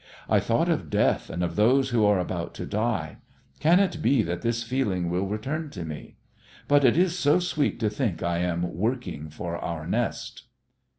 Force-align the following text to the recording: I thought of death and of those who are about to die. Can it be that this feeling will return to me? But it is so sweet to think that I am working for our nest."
I 0.27 0.39
thought 0.39 0.67
of 0.67 0.89
death 0.89 1.29
and 1.29 1.43
of 1.43 1.55
those 1.55 1.89
who 1.89 2.03
are 2.05 2.17
about 2.17 2.55
to 2.55 2.65
die. 2.65 3.17
Can 3.59 3.79
it 3.79 4.01
be 4.01 4.23
that 4.23 4.41
this 4.41 4.63
feeling 4.63 5.11
will 5.11 5.27
return 5.27 5.69
to 5.69 5.85
me? 5.85 6.15
But 6.67 6.83
it 6.83 6.97
is 6.97 7.15
so 7.15 7.37
sweet 7.37 7.79
to 7.81 7.89
think 7.91 8.17
that 8.17 8.27
I 8.27 8.39
am 8.39 8.75
working 8.75 9.29
for 9.29 9.59
our 9.59 9.85
nest." 9.85 10.45